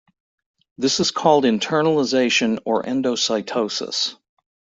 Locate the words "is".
0.99-1.11